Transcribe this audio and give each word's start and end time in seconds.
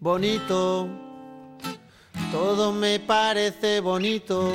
bonito, 0.00 0.88
todo 2.32 2.72
me 2.72 2.98
parece 3.00 3.80
bonito. 3.80 4.52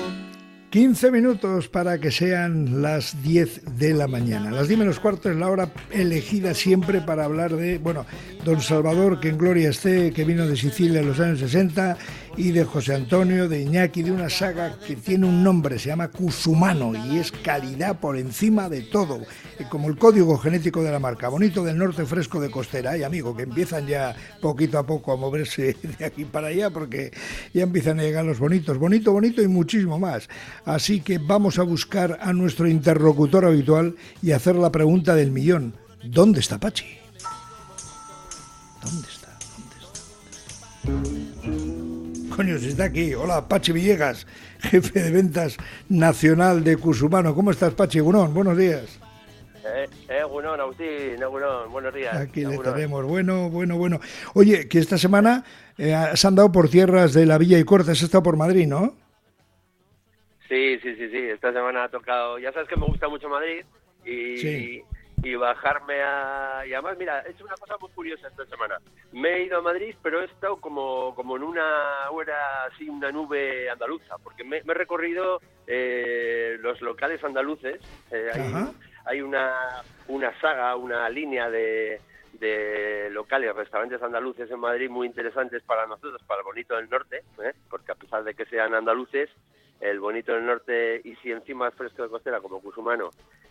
15 0.71 1.09
minutos 1.09 1.69
para 1.69 1.99
que 1.99 2.11
sean 2.11 2.81
las 2.81 3.23
10 3.23 3.77
de 3.77 3.93
la 3.93 4.07
mañana. 4.07 4.51
Las 4.51 4.67
10 4.67 4.79
menos 4.81 4.99
cuarto 4.99 5.29
es 5.29 5.37
la 5.37 5.47
hora 5.47 5.71
elegida 5.89 6.53
siempre 6.53 6.99
para 6.99 7.23
hablar 7.23 7.55
de, 7.55 7.77
bueno, 7.77 8.05
Don 8.43 8.59
Salvador, 8.59 9.21
que 9.21 9.29
en 9.29 9.37
gloria 9.37 9.69
esté, 9.69 10.11
que 10.11 10.25
vino 10.25 10.45
de 10.45 10.57
Sicilia 10.57 10.99
en 10.99 11.07
los 11.07 11.19
años 11.21 11.39
60, 11.39 11.97
y 12.37 12.51
de 12.51 12.65
José 12.65 12.95
Antonio, 12.95 13.47
de 13.47 13.61
Iñaki, 13.61 14.03
de 14.03 14.11
una 14.11 14.29
saga 14.29 14.77
que 14.85 14.95
tiene 14.95 15.25
un 15.25 15.43
nombre, 15.43 15.79
se 15.79 15.89
llama 15.89 16.09
Cusumano, 16.09 16.93
y 16.93 17.17
es 17.17 17.31
calidad 17.31 17.99
por 17.99 18.17
encima 18.17 18.67
de 18.69 18.81
todo, 18.81 19.21
como 19.69 19.87
el 19.87 19.97
código 19.97 20.37
genético 20.37 20.83
de 20.83 20.91
la 20.91 20.99
marca. 20.99 21.29
Bonito 21.29 21.63
del 21.63 21.77
norte, 21.77 22.05
fresco 22.05 22.39
de 22.39 22.51
costera. 22.51 22.97
Y 22.97 23.03
amigo, 23.03 23.35
que 23.35 23.43
empiezan 23.43 23.87
ya 23.87 24.15
poquito 24.41 24.77
a 24.77 24.85
poco 24.85 25.13
a 25.13 25.17
moverse 25.17 25.77
de 25.99 26.05
aquí 26.05 26.25
para 26.25 26.47
allá, 26.47 26.69
porque 26.69 27.11
ya 27.53 27.63
empiezan 27.63 27.99
a 27.99 28.03
llegar 28.03 28.25
los 28.25 28.39
bonitos. 28.39 28.77
Bonito, 28.77 29.11
bonito 29.11 29.41
y 29.41 29.47
muchísimo 29.47 29.97
más. 29.97 30.27
Así 30.65 31.01
que 31.01 31.17
vamos 31.17 31.57
a 31.57 31.63
buscar 31.63 32.19
a 32.21 32.33
nuestro 32.33 32.67
interlocutor 32.67 33.45
habitual 33.45 33.95
y 34.21 34.31
hacer 34.31 34.55
la 34.55 34.71
pregunta 34.71 35.15
del 35.15 35.31
millón. 35.31 35.73
¿Dónde 36.03 36.41
está 36.41 36.59
Pachi? 36.59 36.85
¿Dónde 38.83 39.07
está? 39.07 39.14
Coño, 42.35 42.57
si 42.57 42.67
está 42.67 42.85
aquí. 42.85 43.13
Hola, 43.13 43.47
Pachi 43.47 43.71
Villegas, 43.71 44.27
jefe 44.59 44.99
de 44.99 45.11
ventas 45.11 45.55
nacional 45.87 46.65
de 46.65 46.75
Cusumano. 46.75 47.33
¿Cómo 47.33 47.51
estás, 47.51 47.73
Pachi 47.73 48.01
Gunón? 48.01 48.33
Buenos 48.33 48.57
días. 48.57 48.99
Eh, 49.65 49.87
eh, 50.09 50.23
Gunón, 50.23 50.59
Agustín, 50.59 51.15
Gunón, 51.15 51.71
buenos 51.71 51.93
días. 51.93 52.13
Aquí 52.13 52.43
le 52.43 52.57
tenemos. 52.57 53.05
Bueno, 53.05 53.49
bueno, 53.49 53.77
bueno. 53.77 54.01
Oye, 54.33 54.67
que 54.67 54.79
esta 54.79 54.97
semana 54.97 55.45
eh, 55.77 55.93
has 55.93 56.25
andado 56.25 56.51
por 56.51 56.67
tierras 56.67 57.13
de 57.13 57.25
la 57.25 57.37
Villa 57.37 57.57
y 57.57 57.63
Corta, 57.63 57.93
has 57.93 58.01
estado 58.01 58.23
por 58.23 58.35
Madrid, 58.35 58.67
¿no? 58.67 58.97
Sí, 60.49 60.77
sí, 60.83 60.93
sí, 60.97 61.09
sí. 61.09 61.17
Esta 61.17 61.53
semana 61.53 61.85
ha 61.85 61.89
tocado. 61.89 62.37
Ya 62.37 62.51
sabes 62.51 62.67
que 62.67 62.75
me 62.75 62.85
gusta 62.85 63.07
mucho 63.07 63.29
Madrid 63.29 63.63
y, 64.05 64.81
y 65.25 65.35
bajarme 65.35 66.01
a... 66.03 66.63
Y 66.67 66.73
además, 66.73 66.97
mira, 66.97 67.23
hecho 67.27 67.45
una 67.45 67.55
cosa 67.55 67.75
muy 67.79 67.89
curiosa 67.89 68.27
esta 68.27 68.45
semana. 68.45 68.79
Me 69.11 69.33
he 69.33 69.43
ido 69.45 69.57
a 69.57 69.61
Madrid, 69.61 69.95
pero 70.01 70.21
he 70.21 70.25
estado 70.25 70.57
como, 70.57 71.15
como 71.15 71.35
en 71.37 71.43
una 71.43 72.09
hora 72.11 72.65
así, 72.65 72.87
una 72.87 73.11
nube 73.11 73.69
andaluza, 73.69 74.17
porque 74.23 74.43
me, 74.43 74.57
he 74.57 74.73
recorrido 74.73 75.41
eh, 75.65 76.57
los 76.59 76.79
locales 76.81 77.23
andaluces. 77.23 77.81
Eh, 78.11 78.29
hay, 78.33 78.53
hay 79.05 79.21
una, 79.21 79.81
una 80.07 80.39
saga, 80.39 80.75
una 80.75 81.09
línea 81.09 81.49
de, 81.49 81.99
de 82.33 83.09
locales, 83.11 83.55
restaurantes 83.55 84.01
andaluces 84.01 84.49
en 84.49 84.59
Madrid 84.59 84.89
muy 84.89 85.07
interesantes 85.07 85.63
para 85.63 85.87
nosotros, 85.87 86.21
para 86.27 86.41
el 86.41 86.45
Bonito 86.45 86.75
del 86.75 86.89
Norte, 86.89 87.23
¿eh? 87.41 87.53
porque 87.69 87.91
a 87.91 87.95
pesar 87.95 88.23
de 88.23 88.33
que 88.33 88.45
sean 88.45 88.73
andaluces, 88.73 89.29
el 89.79 89.99
Bonito 89.99 90.33
del 90.33 90.45
Norte 90.45 91.01
y 91.03 91.15
si 91.17 91.31
encima 91.31 91.67
es 91.67 91.75
fresco 91.75 92.03
de 92.03 92.09
costera 92.09 92.41
como 92.41 92.61
Cusumano 92.61 93.09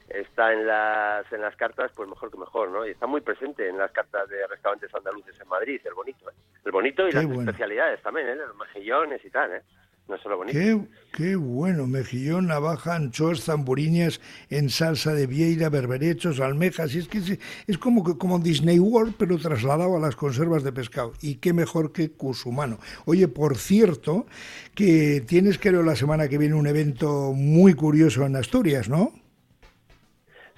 está 0.09 0.53
en 0.53 0.67
las 0.67 1.31
en 1.33 1.41
las 1.41 1.57
cartas, 1.57 1.91
pues 1.95 2.09
mejor 2.09 2.31
que 2.31 2.39
mejor, 2.39 2.71
¿no? 2.71 2.87
Y 2.87 2.91
está 2.91 3.07
muy 3.07 3.21
presente 3.21 3.69
en 3.69 3.79
las 3.79 3.91
cartas 3.93 4.29
de 4.29 4.47
restaurantes 4.47 4.95
andaluces 4.95 5.39
en 5.41 5.49
Madrid, 5.49 5.81
el 5.85 5.95
bonito, 5.95 6.31
¿eh? 6.31 6.35
El 6.65 6.73
bonito 6.73 7.09
y 7.09 7.13
las 7.13 7.25
especialidades 7.25 8.03
también, 8.03 8.29
¿eh? 8.29 8.37
Los 8.37 8.57
mejillones 8.57 9.25
y 9.25 9.31
tal, 9.31 9.53
¿eh? 9.53 9.63
No 10.07 10.19
solo 10.19 10.37
bonito. 10.37 10.59
Qué, 10.59 10.79
qué 11.17 11.37
bueno, 11.37 11.87
mejillón, 11.87 12.49
navaja, 12.49 12.95
anchoas, 12.95 13.43
zamburiñas 13.43 14.21
en 14.51 14.69
salsa 14.69 15.15
de 15.15 15.27
vieira, 15.27 15.71
berberechos, 15.71 16.41
almejas, 16.41 16.95
y 16.95 16.99
es 16.99 17.09
que 17.09 17.19
es, 17.19 17.39
es, 17.67 17.79
como, 17.79 18.19
como 18.19 18.39
Disney 18.39 18.79
World, 18.79 19.15
pero 19.19 19.39
trasladado 19.39 19.97
a 19.97 20.01
las 20.01 20.15
conservas 20.15 20.63
de 20.63 20.73
pescado. 20.73 21.13
Y 21.23 21.37
qué 21.37 21.55
mejor 21.55 21.93
que 21.93 22.13
Cusumano. 22.13 22.79
Oye, 23.07 23.29
por 23.29 23.57
cierto, 23.57 24.27
que 24.75 25.23
tienes, 25.27 25.59
creo, 25.59 25.83
la 25.83 25.97
semana 25.97 26.29
que 26.29 26.37
viene 26.37 26.55
un 26.55 26.67
evento 26.67 27.33
muy 27.33 27.73
curioso 27.73 28.27
en 28.27 28.37
Asturias, 28.37 28.91
¿no? 28.91 29.11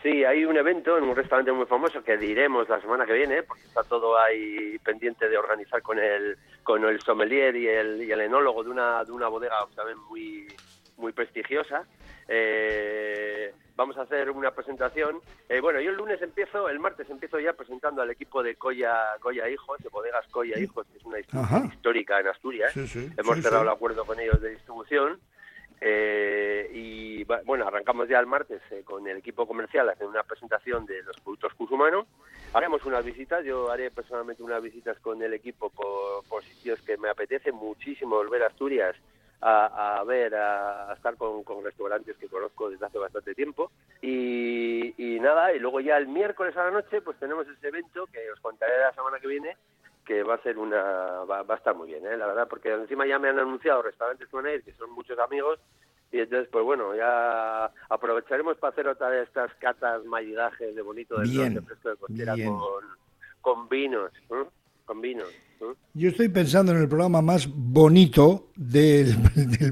Sí, 0.02 0.24
hay 0.24 0.44
un 0.44 0.56
evento 0.56 0.98
en 0.98 1.04
un 1.04 1.16
restaurante 1.16 1.52
muy 1.52 1.66
famoso 1.66 2.02
que 2.02 2.16
diremos 2.16 2.68
la 2.68 2.80
semana 2.80 3.06
que 3.06 3.12
viene, 3.12 3.42
porque 3.44 3.62
está 3.62 3.82
todo 3.84 4.18
ahí 4.18 4.76
pendiente 4.84 5.28
de 5.28 5.36
organizar 5.36 5.82
con 5.82 5.98
el, 5.98 6.36
con 6.66 6.84
el 6.84 7.00
sommelier 7.00 7.54
y 7.54 7.68
el, 7.68 8.02
y 8.02 8.10
el 8.10 8.20
enólogo 8.22 8.64
de 8.64 8.70
una, 8.70 9.04
de 9.04 9.12
una 9.12 9.28
bodega 9.28 9.54
también 9.76 9.98
muy, 10.10 10.48
muy 10.96 11.12
prestigiosa. 11.12 11.84
Eh, 12.26 13.54
vamos 13.76 13.96
a 13.96 14.02
hacer 14.02 14.28
una 14.32 14.50
presentación. 14.50 15.20
Eh, 15.48 15.60
bueno, 15.60 15.80
yo 15.80 15.90
el 15.90 15.96
lunes 15.96 16.20
empiezo, 16.20 16.68
el 16.68 16.80
martes 16.80 17.08
empiezo 17.08 17.38
ya 17.38 17.52
presentando 17.52 18.02
al 18.02 18.10
equipo 18.10 18.42
de 18.42 18.56
Coya, 18.56 19.16
Coya 19.20 19.48
Hijos, 19.48 19.78
de 19.78 19.88
bodegas 19.90 20.26
Coya 20.26 20.58
Hijos, 20.58 20.84
que 20.90 20.98
es 20.98 21.04
una 21.04 21.20
histórica 21.20 22.18
en 22.18 22.26
Asturias. 22.26 22.76
Hemos 23.16 23.40
cerrado 23.40 23.62
el 23.62 23.68
acuerdo 23.68 24.04
con 24.04 24.18
ellos 24.18 24.40
de 24.40 24.50
distribución. 24.50 25.20
Eh, 25.80 26.70
y 26.72 27.24
bueno, 27.24 27.66
arrancamos 27.66 28.08
ya 28.08 28.18
el 28.18 28.26
martes 28.26 28.62
eh, 28.70 28.82
con 28.84 29.06
el 29.06 29.18
equipo 29.18 29.46
comercial 29.46 29.88
haciendo 29.88 30.12
una 30.12 30.22
presentación 30.22 30.86
de 30.86 31.02
los 31.02 31.16
productos 31.20 31.54
Cusumano. 31.54 32.06
Haremos 32.54 32.84
unas 32.84 33.04
visitas, 33.04 33.44
yo 33.44 33.70
haré 33.70 33.90
personalmente 33.90 34.42
unas 34.42 34.62
visitas 34.62 34.98
con 35.00 35.22
el 35.22 35.34
equipo 35.34 35.70
por, 35.70 36.42
sitios 36.44 36.80
que 36.82 36.96
me 36.96 37.08
apetece 37.08 37.52
muchísimo 37.52 38.16
volver 38.16 38.42
a 38.42 38.46
Asturias 38.46 38.96
a, 39.42 40.02
ver, 40.06 40.34
a, 40.34 40.92
estar 40.94 41.16
con, 41.16 41.44
restaurantes 41.62 42.16
que 42.16 42.28
conozco 42.28 42.70
desde 42.70 42.86
hace 42.86 42.98
bastante 42.98 43.34
tiempo. 43.34 43.70
Y, 44.00 44.94
y, 44.96 45.20
nada, 45.20 45.52
y 45.52 45.58
luego 45.58 45.80
ya 45.80 45.98
el 45.98 46.08
miércoles 46.08 46.56
a 46.56 46.64
la 46.64 46.70
noche 46.70 47.02
pues 47.02 47.18
tenemos 47.18 47.46
ese 47.48 47.68
evento 47.68 48.06
que 48.06 48.30
os 48.30 48.40
contaré 48.40 48.78
la 48.78 48.94
semana 48.94 49.18
que 49.20 49.28
viene 49.28 49.56
que 50.06 50.22
va 50.22 50.34
a 50.34 50.42
ser 50.42 50.56
una 50.56 50.82
va, 51.24 51.44
a 51.46 51.54
estar 51.54 51.74
muy 51.74 51.88
bien, 51.88 52.06
¿eh? 52.06 52.16
la 52.16 52.26
verdad, 52.26 52.46
porque 52.48 52.72
encima 52.72 53.06
ya 53.06 53.18
me 53.18 53.28
han 53.28 53.38
anunciado 53.38 53.82
restaurantes 53.82 54.28
con 54.28 54.44
que 54.44 54.72
son 54.78 54.90
muchos 54.92 55.18
amigos, 55.18 55.58
y 56.12 56.20
entonces, 56.20 56.48
pues 56.50 56.64
bueno, 56.64 56.94
ya 56.94 57.70
aprovecharemos 57.88 58.56
para 58.58 58.72
hacer 58.72 58.86
otra 58.86 59.10
de 59.10 59.24
estas 59.24 59.52
catas 59.56 60.04
maridajes 60.04 60.74
de 60.74 60.82
bonito 60.82 61.18
del 61.18 61.54
de 61.54 61.60
fresco 61.60 61.88
de 61.90 61.96
costera 61.96 62.34
con, 62.34 62.84
con 63.40 63.68
vinos, 63.68 64.12
con 64.84 65.00
vinos. 65.00 65.28
Yo 65.94 66.10
estoy 66.10 66.28
pensando 66.28 66.72
en 66.72 66.78
el 66.78 66.88
programa 66.88 67.22
más 67.22 67.48
bonito 67.48 68.50
del, 68.56 69.16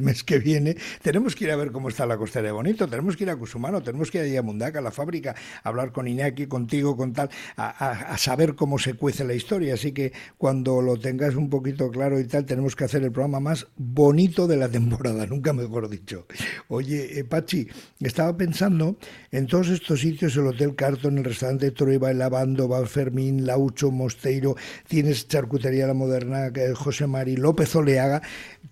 mes 0.00 0.25
que 0.25 0.39
viene. 0.39 0.75
Tenemos 1.03 1.34
que 1.34 1.45
ir 1.45 1.50
a 1.50 1.56
ver 1.56 1.71
cómo 1.71 1.91
está 1.91 2.06
la 2.06 2.17
costera 2.17 2.47
de 2.47 2.53
Bonito, 2.53 2.89
tenemos 2.89 3.15
que 3.15 3.25
ir 3.25 3.31
a 3.31 3.37
Cusumano, 3.37 3.83
tenemos 3.83 4.11
que 4.11 4.27
ir 4.27 4.39
a 4.39 4.43
Mundaca, 4.43 4.78
a 4.78 4.83
la 4.83 4.91
fábrica, 4.91 5.34
a 5.62 5.69
hablar 5.69 5.93
con 5.93 6.09
Iñaki, 6.09 6.47
contigo, 6.47 6.97
con 6.97 7.12
tal, 7.12 7.28
a, 7.56 8.17
saber 8.17 8.55
cómo 8.55 8.78
se 8.78 8.94
cuece 8.94 9.25
la 9.25 9.34
historia. 9.34 9.75
Así 9.75 9.93
que 9.93 10.12
cuando 10.39 10.81
lo 10.81 10.99
tengas 10.99 11.34
un 11.34 11.50
poquito 11.50 11.91
claro 11.91 12.19
y 12.19 12.25
tal, 12.25 12.47
tenemos 12.47 12.75
que 12.75 12.84
hacer 12.84 13.03
el 13.03 13.12
programa 13.12 13.41
más 13.41 13.67
bonito 13.77 14.47
de 14.47 14.56
la 14.56 14.71
temporada, 14.71 15.27
nunca 15.31 15.53
mejor 15.53 15.91
dicho. 15.91 16.27
Oye, 16.69 17.19
eh, 17.19 17.25
Pachi, 17.25 17.69
estaba 18.00 18.34
pensando 18.34 18.97
en 19.31 19.47
todos 19.47 19.69
estos 19.69 20.00
sitios, 20.00 20.37
el 20.37 20.47
Hotel 20.47 20.75
Carton, 20.75 21.19
el 21.19 21.25
restaurante 21.25 21.71
Trueba, 21.71 22.11
el 22.11 22.19
Lavando, 22.19 22.67
Valfermín, 22.67 23.47
Laucho, 23.47 23.91
Mosteiro, 23.91 24.56
tienes 24.89 25.28
charcutería 25.28 25.74
La 25.83 25.95
Moderna, 25.95 26.51
José 26.75 27.07
Mari, 27.07 27.37
López 27.37 27.75
Oleaga, 27.77 28.23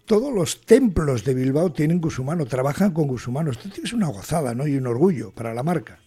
todos 0.07 0.33
los 0.33 0.65
templos 0.65 1.25
de 1.25 1.35
Bilbao 1.35 1.73
tienen 1.73 2.01
gusumano, 2.01 2.47
trabajan 2.47 2.93
con 2.93 3.07
gusumano. 3.07 3.51
Esto 3.51 3.69
es 3.83 3.93
una 3.93 4.09
gozada, 4.09 4.55
¿no? 4.55 4.67
Y 4.67 4.77
un 4.77 4.87
orgullo 4.87 5.33
para 5.33 5.55
la 5.55 5.63
marca. 5.63 5.99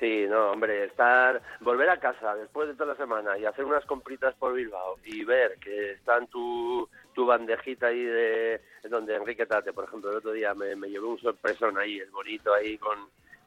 Sí, 0.00 0.26
no, 0.28 0.50
hombre, 0.50 0.86
estar, 0.86 1.40
volver 1.60 1.88
a 1.88 2.00
casa 2.00 2.34
después 2.34 2.66
de 2.66 2.74
toda 2.74 2.94
la 2.94 2.96
semana 2.96 3.38
y 3.38 3.44
hacer 3.44 3.64
unas 3.64 3.84
compritas 3.84 4.34
por 4.34 4.52
Bilbao 4.52 4.98
y 5.04 5.24
ver 5.24 5.58
que 5.58 5.92
está 5.92 6.18
en 6.18 6.26
tu, 6.26 6.88
tu 7.14 7.24
bandejita 7.24 7.86
ahí 7.86 8.02
de 8.02 8.60
donde 8.90 9.14
Enrique 9.14 9.46
Tate, 9.46 9.72
por 9.72 9.84
ejemplo, 9.84 10.10
el 10.10 10.16
otro 10.16 10.32
día 10.32 10.54
me, 10.54 10.74
me 10.74 10.88
llevó 10.88 11.10
un 11.10 11.20
sorpresón 11.20 11.78
ahí, 11.78 12.00
el 12.00 12.10
bonito 12.10 12.52
ahí 12.52 12.78
con, 12.78 12.98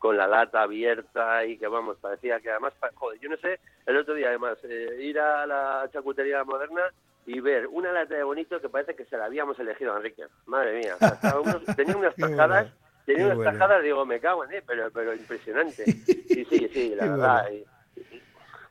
con 0.06 0.18
la 0.18 0.28
lata 0.28 0.62
abierta 0.62 1.44
y 1.46 1.58
que 1.58 1.68
vamos, 1.68 1.98
parecía 1.98 2.40
que 2.40 2.52
además, 2.52 2.74
joder, 2.94 3.20
yo 3.20 3.28
no 3.28 3.38
sé, 3.38 3.60
el 3.88 3.98
otro 3.98 4.14
día 4.14 4.28
además, 4.28 4.56
eh, 4.64 5.00
ir 5.02 5.20
a 5.20 5.48
la 5.48 5.90
chacutería 5.92 6.44
moderna 6.44 6.84
y 7.26 7.40
ver 7.40 7.66
una 7.66 7.92
lata 7.92 8.14
de 8.14 8.22
bonito 8.22 8.62
que 8.62 8.70
parece 8.70 8.96
que 8.96 9.06
se 9.06 9.18
la 9.18 9.26
habíamos 9.26 9.58
elegido 9.58 9.94
a 9.94 9.98
Enrique. 9.98 10.26
Madre 10.46 10.78
mía, 10.78 10.96
tenía 11.76 11.98
unas 11.98 12.16
tajadas, 12.16 12.72
tenía 13.08 13.26
unas 13.26 13.44
tajadas, 13.52 13.82
digo, 13.82 14.06
me 14.06 14.20
cago 14.20 14.46
en, 14.46 14.54
eh, 14.54 14.64
pero, 14.64 14.92
pero 14.92 15.12
impresionante. 15.16 15.86
Sí, 15.86 16.46
sí, 16.52 16.70
sí, 16.72 16.94
la 16.94 17.06
verdad. 17.10 17.48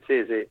sí, 0.06 0.24
sí. 0.26 0.48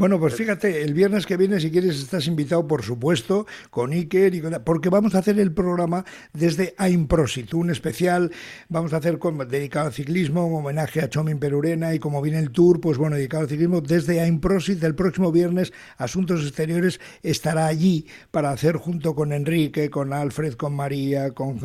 Bueno, 0.00 0.18
pues 0.18 0.34
fíjate, 0.34 0.82
el 0.82 0.94
viernes 0.94 1.26
que 1.26 1.36
viene, 1.36 1.60
si 1.60 1.70
quieres, 1.70 1.98
estás 1.98 2.26
invitado, 2.26 2.66
por 2.66 2.82
supuesto, 2.82 3.46
con 3.68 3.92
Iker, 3.92 4.34
y 4.34 4.40
porque 4.64 4.88
vamos 4.88 5.14
a 5.14 5.18
hacer 5.18 5.38
el 5.38 5.52
programa 5.52 6.06
desde 6.32 6.74
Aimprosit, 6.78 7.52
un 7.52 7.68
especial, 7.68 8.32
vamos 8.70 8.94
a 8.94 8.96
hacer 8.96 9.18
dedicado 9.46 9.88
al 9.88 9.92
ciclismo, 9.92 10.46
un 10.46 10.60
homenaje 10.60 11.02
a 11.02 11.10
Chomin 11.10 11.38
Perurena, 11.38 11.92
y 11.92 11.98
como 11.98 12.22
viene 12.22 12.38
el 12.38 12.50
tour, 12.50 12.80
pues 12.80 12.96
bueno, 12.96 13.16
dedicado 13.16 13.42
al 13.42 13.50
ciclismo, 13.50 13.82
desde 13.82 14.22
Aimprosit, 14.22 14.82
el 14.84 14.94
próximo 14.94 15.32
viernes, 15.32 15.70
Asuntos 15.98 16.46
Exteriores 16.46 16.98
estará 17.22 17.66
allí 17.66 18.06
para 18.30 18.52
hacer 18.52 18.76
junto 18.76 19.14
con 19.14 19.34
Enrique, 19.34 19.90
con 19.90 20.14
Alfred, 20.14 20.54
con 20.54 20.74
María, 20.74 21.32
con, 21.32 21.60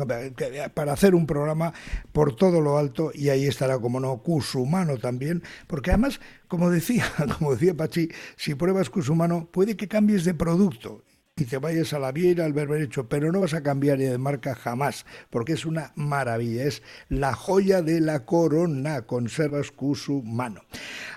para 0.74 0.92
hacer 0.92 1.14
un 1.14 1.26
programa 1.26 1.72
por 2.12 2.36
todo 2.36 2.60
lo 2.60 2.76
alto, 2.76 3.12
y 3.14 3.30
ahí 3.30 3.46
estará, 3.46 3.78
como 3.78 3.98
no, 3.98 4.18
Cusumano 4.18 4.98
también, 4.98 5.42
porque 5.66 5.88
además 5.88 6.20
como 6.48 6.70
decía, 6.70 7.04
como 7.38 7.52
decía 7.52 7.76
Pachi, 7.76 8.08
si 8.36 8.54
pruebas 8.54 8.90
Cusumano, 8.90 9.48
puede 9.50 9.76
que 9.76 9.88
cambies 9.88 10.24
de 10.24 10.34
producto 10.34 11.02
y 11.38 11.44
te 11.44 11.58
vayas 11.58 11.92
a 11.92 11.98
la 11.98 12.12
Viera, 12.12 12.46
al 12.46 12.54
berberecho, 12.54 13.10
pero 13.10 13.30
no 13.30 13.40
vas 13.40 13.52
a 13.52 13.62
cambiar 13.62 13.98
de 13.98 14.16
marca 14.16 14.54
jamás, 14.54 15.04
porque 15.28 15.52
es 15.52 15.66
una 15.66 15.92
maravilla, 15.94 16.64
es 16.64 16.82
la 17.10 17.34
joya 17.34 17.82
de 17.82 18.00
la 18.00 18.24
corona, 18.24 19.02
conservas 19.02 19.70
Cusumano. 19.70 20.62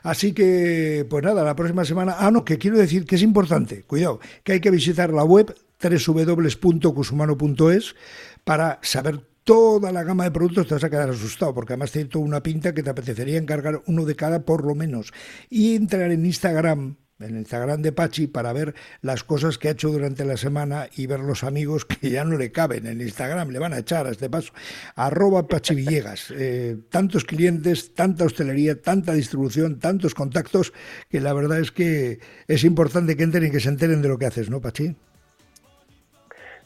Así 0.03 0.33
que, 0.33 1.07
pues 1.09 1.23
nada, 1.23 1.45
la 1.45 1.55
próxima 1.55 1.85
semana, 1.85 2.17
ah, 2.19 2.31
no, 2.31 2.43
que 2.43 2.57
quiero 2.57 2.77
decir 2.77 3.05
que 3.05 3.15
es 3.15 3.21
importante, 3.21 3.83
cuidado, 3.83 4.19
que 4.43 4.51
hay 4.53 4.59
que 4.59 4.71
visitar 4.71 5.13
la 5.13 5.23
web 5.23 5.55
www.cusumano.es 5.81 7.95
para 8.43 8.79
saber 8.81 9.21
toda 9.43 9.91
la 9.91 10.03
gama 10.03 10.25
de 10.25 10.31
productos 10.31 10.67
te 10.67 10.75
vas 10.75 10.83
a 10.83 10.89
quedar 10.89 11.09
asustado, 11.09 11.53
porque 11.53 11.73
además 11.73 11.91
tiene 11.91 12.09
toda 12.09 12.25
una 12.25 12.43
pinta 12.43 12.73
que 12.73 12.83
te 12.83 12.89
apetecería 12.89 13.37
encargar 13.37 13.81
uno 13.87 14.05
de 14.05 14.15
cada 14.15 14.45
por 14.45 14.65
lo 14.65 14.75
menos. 14.75 15.11
Y 15.49 15.75
entrar 15.75 16.11
en 16.11 16.25
Instagram, 16.25 16.97
en 17.19 17.25
el 17.31 17.37
Instagram 17.37 17.81
de 17.81 17.91
Pachi 17.91 18.27
para 18.27 18.53
ver 18.53 18.75
las 19.01 19.23
cosas 19.23 19.57
que 19.57 19.67
ha 19.67 19.71
hecho 19.71 19.89
durante 19.89 20.25
la 20.25 20.37
semana 20.37 20.87
y 20.95 21.07
ver 21.07 21.19
los 21.19 21.43
amigos 21.43 21.85
que 21.85 22.09
ya 22.09 22.23
no 22.23 22.37
le 22.37 22.51
caben 22.51 22.85
en 22.87 23.01
Instagram, 23.01 23.49
le 23.49 23.59
van 23.59 23.73
a 23.73 23.79
echar 23.79 24.07
a 24.07 24.11
este 24.11 24.29
paso. 24.29 24.53
Arroba 24.95 25.47
Pachi 25.47 25.75
Villegas. 25.75 26.31
Eh, 26.31 26.77
tantos 26.89 27.25
clientes, 27.25 27.93
tanta 27.93 28.25
hostelería, 28.25 28.81
tanta 28.81 29.13
distribución, 29.13 29.79
tantos 29.79 30.13
contactos, 30.15 30.73
que 31.09 31.19
la 31.21 31.33
verdad 31.33 31.59
es 31.59 31.71
que 31.71 32.19
es 32.47 32.63
importante 32.63 33.15
que 33.15 33.23
entren 33.23 33.47
y 33.47 33.51
que 33.51 33.59
se 33.59 33.69
enteren 33.69 34.01
de 34.01 34.09
lo 34.09 34.17
que 34.17 34.25
haces, 34.25 34.49
¿no, 34.49 34.61
Pachi? 34.61 34.95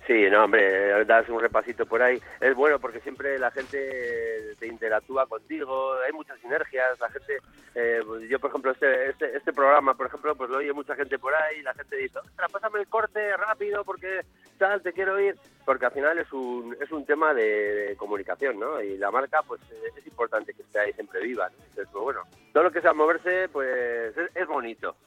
Sí, 0.06 0.30
no, 0.30 0.44
hombre, 0.44 1.06
das 1.06 1.30
un 1.30 1.40
repasito 1.40 1.86
por 1.86 2.02
ahí. 2.02 2.20
Es 2.42 2.54
bueno 2.56 2.78
porque 2.78 3.00
siempre 3.00 3.40
la 3.40 3.52
gente 3.52 4.54
te 4.60 4.68
interactúa 4.68 5.28
contigo, 5.28 5.94
hay 6.06 6.12
muchas 6.12 6.38
sinergias, 6.42 7.00
la 7.00 7.10
gente, 7.10 7.38
eh, 7.74 8.02
yo 8.30 8.38
por 8.40 8.50
ejemplo, 8.50 8.72
este, 8.72 9.10
este, 9.10 9.38
este 9.38 9.54
programa, 9.54 9.94
por 9.94 10.08
ejemplo, 10.08 10.36
pues 10.36 10.50
lo 10.50 10.58
oye 10.58 10.74
mucha 10.74 10.96
gente 10.96 11.18
por 11.18 11.34
ahí, 11.34 11.62
la 11.62 11.74
gente 11.74 11.96
dice, 11.96 12.20
ostras, 12.20 12.52
pásame 12.52 12.82
el 12.82 12.88
corte 12.88 13.38
rápido 13.38 13.86
porque 13.86 14.22
tal, 14.58 14.82
te 14.82 14.92
quiero 14.92 15.18
ir, 15.22 15.38
porque 15.64 15.86
al 15.86 15.94
final 15.94 16.18
es 16.20 16.32
un, 16.34 16.76
es 16.82 16.92
un 16.92 17.06
tema 17.06 17.34
de, 17.34 17.96
comunicación, 17.98 18.60
¿no? 18.60 18.82
Y 18.82 18.98
la 18.98 19.10
marca, 19.10 19.42
pues 19.44 19.62
es 19.98 20.06
importante 20.06 20.54
que 20.54 20.64
esté 20.64 20.80
ahí 20.80 20.94
siempre 20.94 21.22
viva, 21.22 21.48
Entonces, 21.48 21.88
pues 21.92 22.04
bueno, 22.04 22.24
todo 22.52 22.64
lo 22.64 22.72
que 22.72 22.82
sea 22.82 22.92
moverse, 22.92 23.48
pues 23.50 24.14
es 24.36 24.48
bonito. 24.48 24.98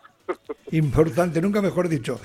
Importante, 0.72 1.40
nunca 1.40 1.62
mejor 1.62 1.88
dicho. 1.88 2.20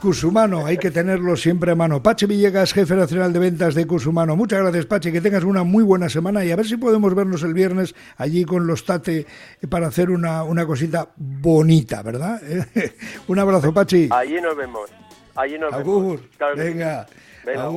Cusumano, 0.00 0.66
hay 0.66 0.76
que 0.76 0.90
tenerlo 0.90 1.36
siempre 1.36 1.72
a 1.72 1.74
mano. 1.74 2.02
Pache 2.02 2.26
Villegas, 2.26 2.72
jefe 2.72 2.94
nacional 2.94 3.32
de 3.32 3.38
ventas 3.38 3.74
de 3.74 3.86
Cusumano. 3.86 4.36
Muchas 4.36 4.60
gracias, 4.60 4.86
Pache, 4.86 5.10
que 5.10 5.20
tengas 5.20 5.44
una 5.44 5.64
muy 5.64 5.82
buena 5.82 6.08
semana 6.08 6.44
y 6.44 6.52
a 6.52 6.56
ver 6.56 6.66
si 6.66 6.76
podemos 6.76 7.14
vernos 7.14 7.42
el 7.42 7.54
viernes 7.54 7.94
allí 8.16 8.44
con 8.44 8.66
los 8.66 8.84
Tate 8.84 9.26
para 9.68 9.88
hacer 9.88 10.10
una, 10.10 10.44
una 10.44 10.66
cosita 10.66 11.08
bonita, 11.16 12.02
¿verdad? 12.02 12.40
Un 13.26 13.38
abrazo, 13.38 13.72
Pachi. 13.72 14.08
Allí 14.12 14.40
nos 14.40 14.56
vemos. 14.56 14.90
Allí 15.34 15.58
nos 15.58 15.76
vemos. 15.76 16.20
Venga, 16.56 17.06
Venga 17.44 17.70